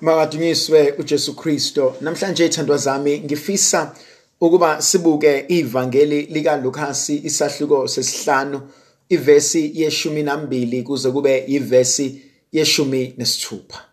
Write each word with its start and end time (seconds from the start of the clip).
Makadunyiswe 0.00 0.94
uJesu 0.98 1.34
Kristo. 1.36 1.96
Namhlanje 2.00 2.46
ithandwa 2.46 2.76
zami 2.76 3.18
ngifisa 3.20 3.94
ukuba 4.40 4.82
sibuke 4.82 5.44
ivangeli 5.48 6.22
lika 6.22 6.56
Lukas 6.56 7.08
isahluko 7.10 7.88
sesihlanu 7.88 8.60
ivesi 9.08 9.72
yeshumi 9.74 10.22
nambili 10.22 10.82
kuze 10.82 11.10
kube 11.10 11.44
ivesi 11.46 12.22
yeshumi 12.52 13.14
nesithupha. 13.18 13.84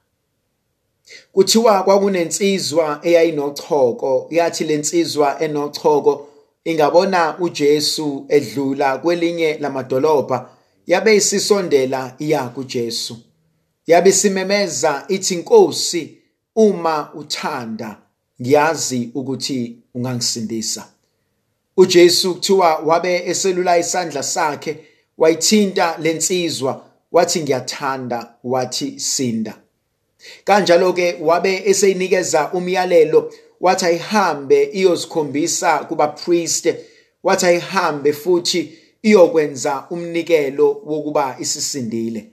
Kuthiwa 1.32 1.84
kwakunensizwa 1.84 3.00
eyayinochoko 3.04 4.28
yathi 4.32 4.64
lensizwa 4.64 5.42
enochoko 5.42 6.28
ingabona 6.66 7.40
uJesu 7.40 8.26
edlula 8.30 8.98
kwelinye 8.98 9.58
lamadolobha 9.58 10.50
yabe 10.88 11.16
isisondela 11.16 12.16
iya 12.20 12.44
kuJesu. 12.50 13.18
Yabe 13.88 14.12
simemeza 14.12 15.06
ithi 15.08 15.36
Nkosi 15.36 16.18
uma 16.56 17.14
uthanda 17.14 17.98
ngiyazi 18.42 19.12
ukuthi 19.14 19.78
ungangisindisa. 19.94 20.88
uJesu 21.78 22.34
kuthiwa 22.34 22.76
wabe 22.78 23.24
eselula 23.26 23.78
isandla 23.78 24.24
sakhe 24.24 24.78
wayithinta 25.18 25.98
lensizwa 26.02 26.86
wathi 27.12 27.42
ngiyathanda 27.42 28.34
wathi 28.44 29.00
sinda. 29.00 29.58
Kanjalo 30.44 30.94
ke 30.94 31.18
wabe 31.22 31.62
eseyinikeza 31.66 32.52
umyalelo 32.54 33.34
wathi 33.62 33.86
ayihambe 33.86 34.64
iyosikhombisa 34.64 35.80
kubapriste 35.80 36.86
wathi 37.24 37.46
ayihambe 37.46 38.14
futhi 38.14 38.78
iyokwenza 39.02 39.84
umnikelo 39.90 40.82
wokuba 40.86 41.36
isisindile. 41.40 42.32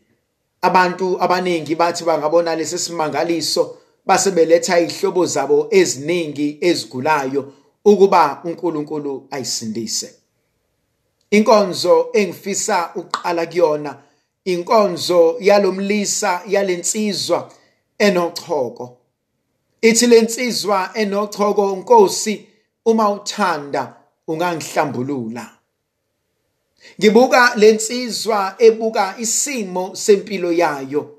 Abantu 0.64 1.23
abaningi 1.23 1.74
bathi 1.74 2.04
bangabona 2.04 2.56
lesi 2.56 2.78
simangaliso 2.78 3.77
base 4.06 4.30
beletha 4.30 4.80
izihlobo 4.80 5.27
zabo 5.27 5.68
eziningi 5.70 6.59
ezigulayo 6.60 7.52
ukuba 7.84 8.41
uNkulunkulu 8.44 9.28
ayisindise. 9.30 10.14
Inkonzo 11.30 12.08
engifisa 12.12 12.91
uqala 12.94 13.47
kuyona 13.47 13.97
inkonzo 14.44 15.36
yalomlisa 15.41 16.42
yalensizwa 16.47 17.52
enochoko. 17.98 18.96
Ithi 19.83 20.06
lensizwa 20.06 20.91
enochoko 20.94 21.77
Nkosi 21.77 22.48
uma 22.84 23.11
uthanda 23.11 23.96
ungangihlambulula. 24.28 25.53
Ngibuka 27.00 27.52
lensizwa 27.56 28.54
ebuka 28.58 29.14
isimo 29.18 29.96
sempilo 29.96 30.52
yayo. 30.52 31.18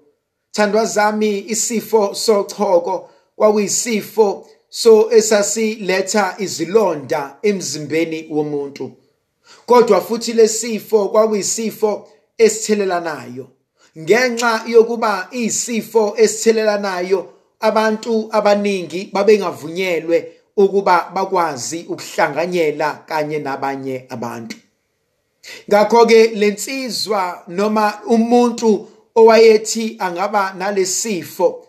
Thandwa 0.52 0.85
zami 0.85 1.39
isifo 1.47 2.13
sochoko 2.16 3.09
kwakuyisifo 3.35 4.47
so 4.69 5.11
esasiletha 5.11 6.36
izilonda 6.39 7.38
emzimbeni 7.41 8.27
womuntu. 8.30 8.91
Kodwa 9.66 10.02
futhi 10.02 10.33
lesifo 10.33 11.09
kwakuyisifo 11.09 12.08
esithelelanayo. 12.38 13.47
Ngenxa 13.99 14.63
yokuba 14.67 15.27
isifo 15.31 16.13
esithelelanayo 16.17 17.30
abantu 17.59 18.30
abaningi 18.31 19.09
babengavunyelwe 19.13 20.31
ukuba 20.58 21.11
bakwazi 21.13 21.86
ukuhlanganyela 21.89 23.03
kanye 23.08 23.39
nabanye 23.39 24.05
abantu. 24.09 24.58
Ngakho 25.70 26.06
ke 26.06 26.28
lensizwa 26.28 27.44
noma 27.48 28.02
umuntu 28.08 28.88
owayethi 29.16 29.96
angaba 30.00 30.54
nalesifo 30.58 31.66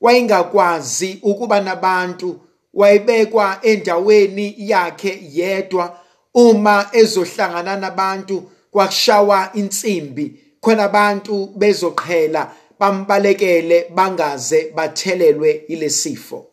wayengakwazi 0.00 1.18
ukuba 1.22 1.60
nabantu 1.60 2.40
wayebekwa 2.74 3.58
endaweni 3.62 4.54
yakhe 4.58 5.22
yedwa. 5.32 5.98
Uma 6.34 6.88
ezohlangana 6.92 7.76
nabantu 7.76 8.50
kwakushawa 8.70 9.50
insimbi. 9.54 10.40
Khona 10.60 10.84
abantu 10.84 11.46
bezoqhela 11.56 12.52
bambalekele 12.78 13.86
bangaze 13.94 14.72
bathelelwe 14.74 15.50
ilesifo 15.68 16.46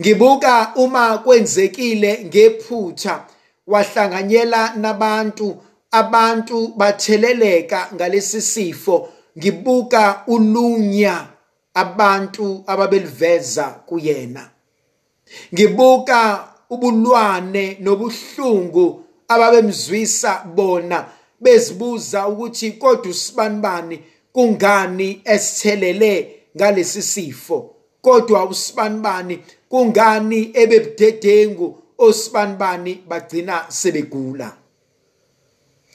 ngibuka 0.00 0.72
uma 0.76 1.18
kwenzekile 1.18 2.24
ngephutha 2.24 3.26
wahlanganyela 3.66 4.74
nabantu 4.76 5.56
abantu 5.90 6.68
batheleleka 6.76 7.88
ngalesi 7.94 8.42
sifo. 8.42 9.08
Ngibuka 9.38 10.22
ulunya 10.26 11.26
abantu 11.74 12.64
ababeliveza 12.66 13.64
kuyena. 13.64 14.50
Ngibuka 15.54 16.48
ubulwane 16.70 17.76
nobuhlungu 17.80 19.04
ababemzwisa 19.28 20.44
bona 20.56 21.06
bezibuza 21.40 22.28
ukuthi 22.28 22.72
kodwa 22.72 23.10
usibanibani 23.10 24.00
kungani 24.32 25.20
esithelele 25.24 26.42
ngalesi 26.56 27.02
sifo? 27.02 27.76
Kodwa 28.02 28.44
usibanibani 28.44 29.38
kungani 29.68 30.50
ebebudedengu? 30.54 31.78
Osibanibani 32.00 32.94
bagcina 33.08 33.66
sebegula. 33.68 34.48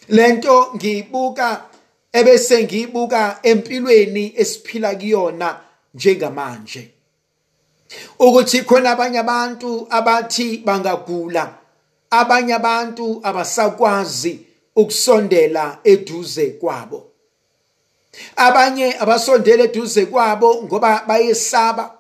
Lento 0.08 0.72
ngiyibuka 0.76 1.48
ebese 2.14 2.64
ngiyibuka 2.64 3.40
empilweni 3.44 4.34
esiphila 4.38 4.96
kuyona 4.96 5.60
njengamanje. 5.94 6.92
Ukuthi 8.20 8.62
khona 8.64 8.92
abanye 8.92 9.20
abantu 9.20 9.88
abathi 9.90 10.58
bangagula 10.66 11.44
abanye 12.10 12.54
abantu 12.54 13.20
abasakwazi 13.24 14.40
ukusondela 14.76 15.80
eduze 15.84 16.46
kwabo. 16.50 17.12
Abanye 18.36 18.98
abasondela 19.00 19.64
eduze 19.64 20.06
kwabo 20.06 20.64
ngoba 20.64 21.04
bayesaba 21.08 21.95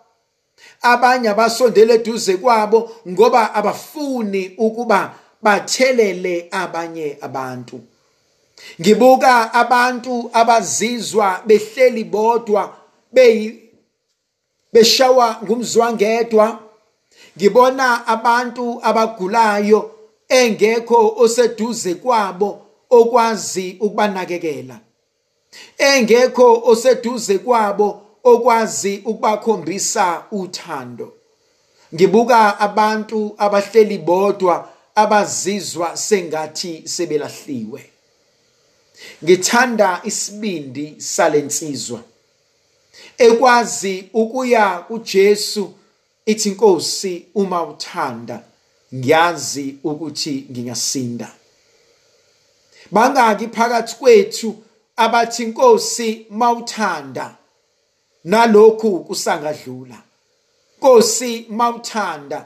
abanye 0.81 1.29
abasondele 1.29 1.93
eduze 1.93 2.37
kwabo 2.37 2.91
ngoba 3.09 3.53
abafuni 3.53 4.55
ukuba 4.57 5.13
bathelele 5.41 6.47
abanye 6.51 7.17
abantu. 7.21 7.79
Ngibuka 8.81 9.53
abantu 9.53 10.29
abazizwa 10.33 11.41
behleli 11.45 12.03
bodwa 12.03 12.75
beshawa 14.73 15.39
ngumzwangedwa. 15.43 16.59
Ngibona 17.37 18.07
abantu 18.07 18.79
abagulayo 18.83 19.91
engekho 20.29 21.15
oseduze 21.17 21.95
kwabo 21.95 22.61
okwazi 22.89 23.77
ukubanakekela. 23.79 24.79
Engekho 25.77 26.61
oseduze 26.65 27.37
kwabo 27.37 28.04
okwazi 28.25 29.01
ukubakhombisa 29.05 30.23
uthando. 30.31 31.13
Ngibuka 31.93 32.59
abantu 32.59 33.35
abahleli 33.37 33.97
bodwa 33.97 34.69
abazizwa 34.95 35.97
sengathi 35.97 36.81
sebelahliwe. 36.85 37.89
Ngithanda 39.23 40.01
isibindi 40.03 40.95
salensizwa 40.97 42.01
ekwazi 43.17 44.09
ukuya 44.13 44.77
kuJesu 44.87 45.73
ithi 46.25 46.49
Nkosi 46.49 47.25
uma 47.35 47.63
uthanda 47.63 48.43
ngiyazi 48.95 49.77
ukuthi 49.83 50.47
ngingasinda. 50.51 51.31
Bangaki 52.91 53.47
phakathi 53.47 53.95
kwethu 53.95 54.63
abathi 54.95 55.45
Nkosi 55.45 56.25
mawuthanda 56.29 57.35
nalokhu 58.25 58.99
kusangadlula. 58.99 59.97
Nkosi 60.77 61.45
mawuthanda 61.49 62.45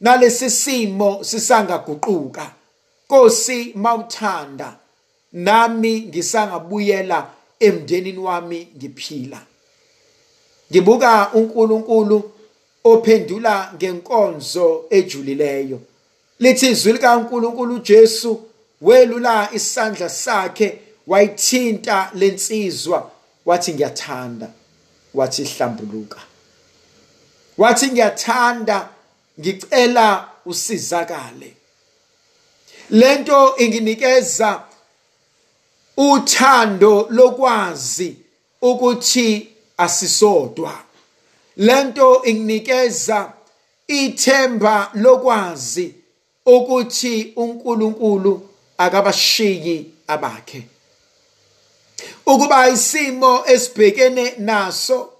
nalesi 0.00 0.50
simo 0.50 1.24
sisangaguquka. 1.24 2.50
Nkosi 3.04 3.72
mawuthanda 3.74 4.76
nami 5.32 6.00
ngisangabuyela 6.00 7.30
emndenini 7.60 8.18
wami 8.18 8.68
ngiphila. 8.76 9.40
Ngibuka 10.72 11.30
uNkulunkulu 11.32 12.30
ophendula 12.84 13.72
ngenkonzo 13.74 14.84
ejulileyo. 14.90 15.80
Lithi 16.38 16.70
izwi 16.70 16.92
likaNkulunkulu 16.92 17.74
uJesu 17.74 18.42
welula 18.80 19.48
isandla 19.52 20.08
sakhe 20.08 20.78
wayithinta 21.06 22.10
lensizwa 22.14 23.10
wathi 23.46 23.74
ngiyathanda 23.74 24.48
wathi 25.14 25.44
hlambuluka 25.44 26.20
wathi 27.58 27.86
ngiyathanda 27.86 28.88
ngicela 29.40 30.28
usizakale. 30.46 31.54
Lento 32.90 33.56
inginikeza 33.56 34.62
uthando 35.96 37.06
lokwazi 37.10 38.16
ukuthi 38.62 39.48
asisodwa. 39.76 40.82
Lento 41.56 42.22
inginikeza 42.24 43.32
ithemba 43.88 44.90
lokwazi 44.94 45.94
ukuthi 46.46 47.32
uNkulunkulu 47.36 48.48
akabashiyi 48.78 49.94
abakhe. 50.06 50.66
Ukuba 52.26 52.68
isimo 52.68 53.42
esibhekene 53.46 54.34
naso 54.38 55.12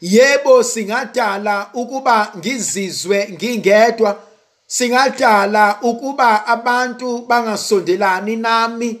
yebo 0.00 0.62
singadala 0.62 1.70
ukuba 1.74 2.32
ngizizwe 2.38 3.28
ngingedwa. 3.32 4.22
Singadala 4.66 5.78
ukuba 5.82 6.46
abantu 6.46 7.18
bangasondelani 7.18 8.36
nami 8.36 9.00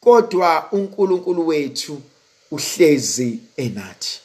kodwa 0.00 0.68
uNkulunkulu 0.72 1.46
wethu 1.46 2.00
uhlezi 2.50 3.38
enathi. 3.56 4.20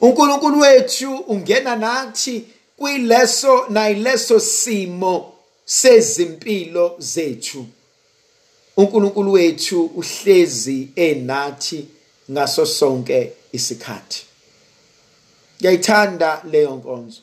uNkulunkulu 0.00 0.60
wethu 0.60 1.16
ungena 1.16 1.76
nathi 1.76 2.44
kwileso 2.76 3.66
nayileso 3.68 4.40
simo 4.40 5.32
sezimpilo 5.64 6.96
zethu. 6.98 7.66
uNkulunkulu 8.76 9.32
wethu 9.32 9.84
uhlezi 9.84 10.88
enathi 10.96 11.86
ngaso 12.30 12.66
sonke 12.66 13.32
isikhathi. 13.52 14.22
Ngiyayithanda 15.60 16.42
leyo 16.50 16.76
nkonzo. 16.76 17.20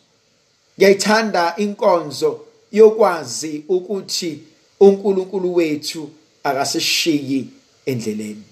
Ngiyayithanda 0.77 1.55
inkonzo 1.57 2.45
yokwazi 2.71 3.63
ukuthi 3.69 4.39
uNkulunkulu 4.79 5.55
wethu 5.55 6.09
akasishiyi 6.44 7.50
endleleni. 7.85 8.44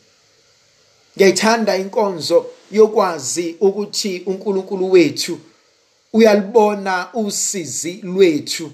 Ngiyayithanda 1.15 1.77
inkonzo 1.77 2.45
yokwazi 2.71 3.55
ukuthi 3.59 4.21
uNkulunkulu 4.25 4.91
wethu 4.91 5.39
uyalibona 6.13 7.13
usizi 7.13 7.93
lwethu 7.93 8.71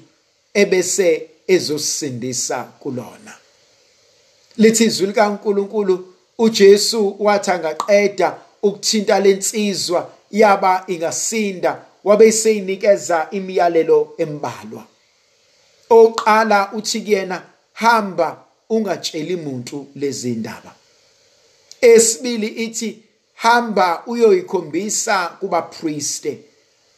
ebese 0.53 1.29
ezosindisa 1.47 2.63
kulona. 2.63 3.33
Lithi 4.57 4.83
izwi 4.85 5.07
likaNkulunkulu 5.07 6.13
uJesu 6.37 7.15
wathi 7.19 7.51
angaqeda 7.51 8.37
ukuthinta 8.63 9.19
lensizwa 9.19 10.11
yaba 10.31 10.83
ingasinda 10.87 11.81
wabe 12.03 12.31
seyinikeza 12.31 13.27
imiyalelo 13.31 14.13
embalwa. 14.17 14.83
Oqala 15.89 16.71
uthi 16.73 17.01
kuyena 17.01 17.43
hamba 17.73 18.43
ungatsheli 18.69 19.35
umuntu 19.35 19.87
lezi 19.95 20.31
ndaba. 20.31 20.75
Esibili 21.81 22.47
ithi 22.47 22.99
hamba 23.33 24.03
uyoyikhombisa 24.07 25.27
kubapriste 25.27 26.39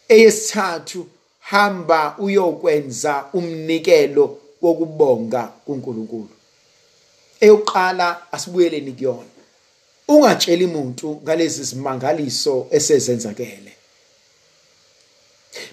eyesithathu 0.07 1.07
hamba 1.39 2.15
uyokwenza 2.17 3.25
umnikelo 3.33 4.37
wokubonga 4.61 5.43
kuNkulunkulu. 5.65 6.38
Eyokuqala 7.41 8.31
asibuyeleni 8.31 8.91
kuyona. 8.91 9.33
Ungatsheli 10.07 10.65
umuntu 10.65 11.21
ngalezi 11.23 11.63
zimangaliso 11.63 12.67
esezenzakele. 12.71 13.73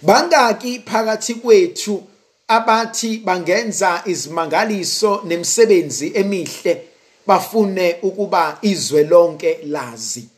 Bangaki 0.03 0.81
phakathi 0.81 1.35
kwethu 1.35 2.03
abathi 2.49 3.19
bangenza 3.19 4.03
izimangaliso 4.07 5.23
nemisebenzi 5.25 6.13
emihle 6.15 6.83
bafune 7.27 7.97
ukuba 8.03 8.59
izwe 8.63 9.05
lonke 9.05 9.59
lazi. 9.65 10.29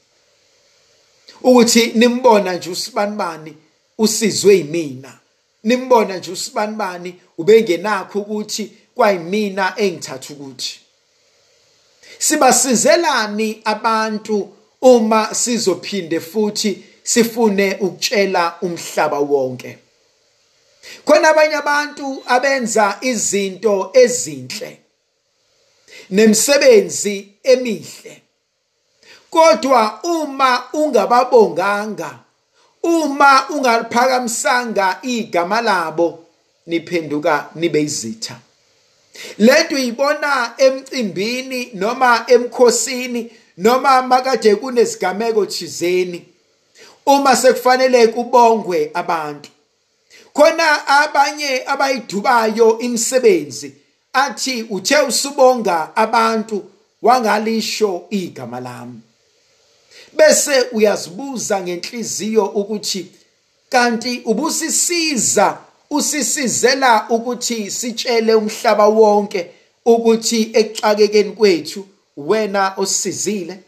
Ukuthi 1.42 1.92
nimbona 1.94 2.54
nje 2.54 2.70
usibanibani 2.70 3.54
usizwe 3.98 4.54
yimina. 4.54 5.18
Nimbona 5.64 6.16
nje 6.18 6.30
usibanibani 6.32 7.14
ubengenakho 7.38 8.18
ukuthi 8.18 8.72
kwayimina 8.94 9.74
engithatha 9.76 10.32
ukuthi. 10.34 10.80
Sibasizelani 12.18 13.62
abantu 13.64 14.48
uma 14.80 15.34
sizophinde 15.34 16.20
futhi 16.20 16.84
sifune 17.02 17.76
ukutshela 17.80 18.54
umhlaba 18.62 19.18
wonke? 19.18 19.78
Khona 21.04 21.28
abanye 21.28 21.54
abantu 21.54 22.22
abenza 22.26 22.98
izinto 23.00 23.90
ezinhle 23.94 24.78
nemisebenzi 26.10 27.28
emihle. 27.42 28.22
Kodwa 29.30 30.00
uma 30.02 30.64
ungababonganga 30.72 32.18
uma 32.82 33.48
ungaliphakamisanga 33.50 34.98
igama 35.02 35.60
labo 35.60 36.24
niphenduka 36.66 37.50
nibe 37.54 37.82
izitha. 37.82 38.40
Lento 39.38 39.74
uyibona 39.74 40.52
emcimbini 40.58 41.70
noma 41.74 42.24
emkhosini 42.26 43.30
noma 43.56 44.02
makade 44.02 44.56
kunesigameko 44.56 45.46
thizeni 45.46 46.24
uma 47.06 47.36
sekufanele 47.36 48.06
kubongwe 48.08 48.90
abantu. 48.94 49.50
Khona 50.32 50.86
abanye 50.86 51.62
abayidubayo 51.66 52.78
imisebenzi 52.78 53.74
athi 54.12 54.66
uthe 54.70 54.98
usubonga 54.98 55.96
abantu 55.96 56.64
wangalisho 57.02 58.06
igama 58.10 58.60
lami. 58.60 59.00
Bese 60.12 60.66
uyazibuza 60.72 61.60
ngenhliziyo 61.60 62.44
ukuthi 62.44 63.06
kanti 63.68 64.22
ubusisiza 64.24 65.58
usisizela 65.90 67.06
ukuthi 67.08 67.70
sitshele 67.70 68.34
umhlaba 68.34 68.86
wonke 68.86 69.50
ukuthi 69.84 70.50
ekuxakekeni 70.54 71.32
kwethu 71.32 71.86
wena 72.16 72.74
osizile? 72.76 73.58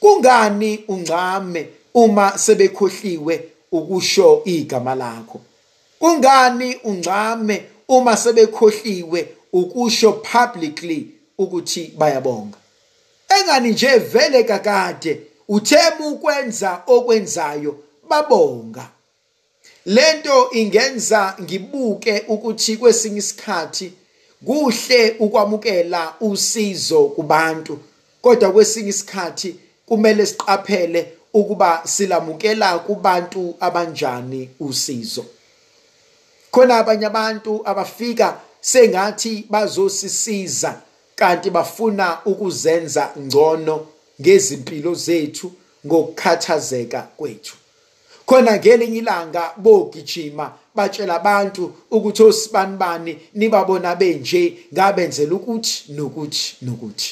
Kungani 0.00 0.84
ungcame 0.88 1.68
uma 1.94 2.38
sebekhohliwe 2.38 3.48
ukusho 3.72 4.42
igama 4.44 4.94
lakho? 4.94 5.40
Kungani 5.98 6.76
ungcame 6.84 7.64
uma 7.88 8.16
sebekhohliwe 8.16 9.28
ukusho 9.52 10.12
publicly 10.12 11.10
ukuthi 11.38 11.92
bayabonga? 11.98 12.58
Engani 13.40 13.70
nje 13.70 13.98
vele 13.98 14.44
kakade 14.44 15.20
uthema 15.48 16.06
ukwenza 16.06 16.82
okwenzayo 16.86 17.78
babonga? 18.08 18.88
Lento 19.86 20.50
ingenza 20.52 21.36
ngibuke 21.42 22.24
ukuthi 22.28 22.76
kwesinye 22.76 23.18
isikhathi 23.18 23.92
kuhle 24.44 25.16
ukwamukela 25.18 26.14
usizo 26.20 27.04
kubantu 27.04 27.78
kodwa 28.22 28.52
kwesinye 28.52 28.88
isikhathi 28.88 29.56
kumele 29.86 30.26
siqaphele 30.26 31.12
ukuba 31.34 31.82
silamukela 31.84 32.78
kubantu 32.78 33.54
abanjani 33.60 34.50
usizo. 34.60 35.24
Khona 36.50 36.76
abanye 36.76 37.06
abantu 37.06 37.62
abafika 37.64 38.40
sengathi 38.60 39.46
bazosisiza 39.50 40.80
kanti 41.16 41.50
bafuna 41.50 42.18
ukuzenza 42.24 43.10
ngcono 43.18 43.86
ngezimpilo 44.20 44.94
zethu 44.94 45.52
ngokukhathazeka 45.86 47.02
kwethu. 47.16 47.56
Khona 48.26 48.58
ngelinye 48.58 48.98
ilanga 48.98 49.52
bogijima 49.56 50.52
batshela 50.74 51.14
abantu 51.14 51.72
ukuthi 51.90 52.22
osibanibani 52.22 53.18
nibabona 53.34 53.96
benje 53.96 54.42
ngabenzela 54.72 55.34
ukuthi 55.34 55.92
nokuthi 55.92 56.56
nokuthi. 56.62 57.10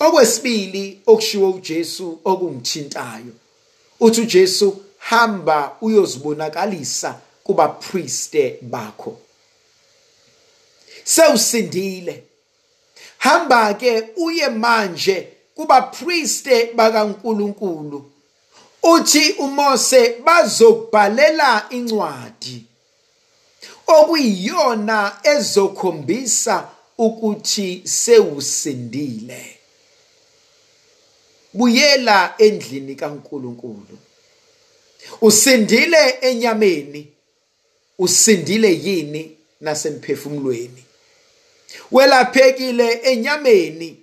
Okwesibili 0.00 1.00
okushiwo 1.06 1.50
uJesu 1.50 2.18
okungithintayo 2.24 3.32
uthi 4.00 4.20
uJesu 4.20 4.82
hamba 4.98 5.76
uyozibonakalisa 5.80 7.20
kubapriste 7.44 8.58
bakho. 8.62 9.18
Sewusindile. 11.04 12.22
Hamba 13.18 13.74
ke 13.74 14.08
uye 14.16 14.48
manje 14.48 15.28
kubapriste 15.54 16.72
bakaNkuluNkulu. 16.74 18.10
Uthi 18.82 19.32
uMose 19.32 20.14
bazokubhalela 20.24 21.66
incwadi. 21.70 22.64
Okuyiyona 23.86 25.18
ezokhombisa 25.22 26.68
ukuthi 26.98 27.82
sewusindile. 27.84 29.56
Buyela 31.52 32.34
endlini 32.38 32.94
kaNkuluNkulu. 32.94 33.98
Usindile 35.20 36.18
enyameni 36.20 37.08
usindile 37.98 38.72
yini 38.84 39.36
nasemphefumulweni? 39.60 40.84
Welaphekile 41.92 42.92
enyameni 42.92 43.96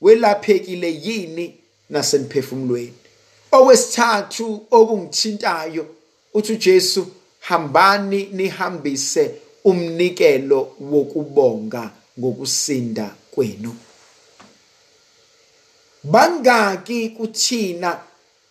welaphekile 0.00 1.00
yini 1.04 1.54
nasemphefumulweni? 1.90 3.05
Okwesithathu 3.58 4.66
okungithintayo 4.70 5.86
uthi 6.34 6.52
uJesu 6.52 7.06
hambani 7.40 8.28
nihambise 8.32 9.34
umnikelo 9.64 10.72
wokubonga 10.80 11.90
ngokusinda 12.18 13.14
kwenu. 13.30 13.76
Bangaki 16.04 17.08
kuthina 17.10 18.00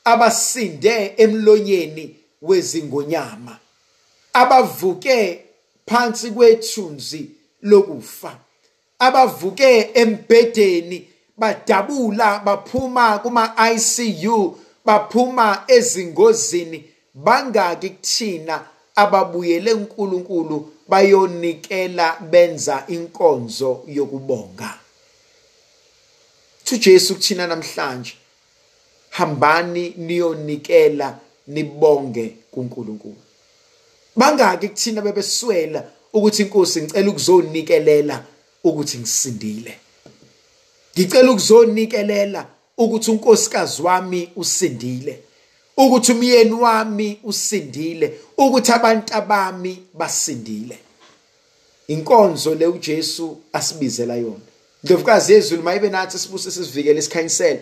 abasinde 0.04 1.14
emlonyeni 1.18 2.16
wezingonyama 2.42 3.60
abavuke 4.34 5.46
phansi 5.86 6.32
kwethunzi 6.32 7.30
lokufa 7.62 8.38
abavuke 9.00 9.90
embedeni 9.94 11.08
badabula 11.38 12.40
baphuma 12.40 13.20
kuma 13.20 13.54
ICU 13.74 14.58
baphuma 14.86 15.64
ezingozini 15.68 16.84
bangaki 17.14 17.90
kuthina 17.90 18.66
ababuyele 18.96 19.74
uNkulunkulu 19.74 20.72
bayonikela 20.88 22.18
benza 22.32 22.84
inkonzo 22.88 23.84
yokubonga. 23.88 24.80
uJesu 26.72 27.16
kuthina 27.16 27.48
namhlanje 27.48 28.14
hambani 29.10 29.94
niyonikela 29.98 31.20
nibonge 31.48 32.36
kuNkulunkulu. 32.52 33.16
Bangaki 34.16 34.70
kuthina 34.70 35.02
bebeswela 35.02 35.84
ukuthi 36.14 36.42
inkosi 36.42 36.82
ngicela 36.82 37.10
ukuzonikelela 37.10 38.24
ukuthi 38.64 38.98
ngisindile. 38.98 39.80
Ngicela 40.98 41.32
ukuzonikelela 41.32 42.48
ukuthi 42.78 43.12
unkosikazi 43.12 43.82
wami 43.82 44.30
usindile 44.36 45.20
ukuthi 45.78 46.12
umyeni 46.12 46.54
wami 46.54 47.20
usindile 47.24 48.20
ukuthi 48.38 48.72
abantu 48.72 49.14
abami 49.14 49.84
basindile. 49.94 50.78
Inkonzo 51.88 52.56
le 52.56 52.68
uJesu 52.68 53.38
asibizela 53.54 54.16
yona. 54.16 54.46
Ndlovukazi 54.84 55.34
yezulu 55.34 55.64
mayibe 55.64 55.90
nathi 55.90 56.20
sibuse 56.20 56.52
sisivikele 56.52 57.00
isikhanyisele 57.00 57.62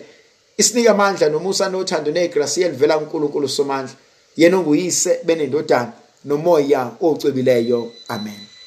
isinika 0.58 0.90
amandla 0.90 1.28
nomusa 1.28 1.68
nothando 1.68 2.10
negrasi 2.10 2.62
elivela 2.62 2.98
kuNkulunkulu 2.98 3.48
somandla 3.48 3.94
yena 4.36 4.58
onguyise 4.58 5.20
benendodana 5.24 5.92
nomoya 6.24 6.90
ocwebileyo 7.00 7.92
amen. 8.08 8.53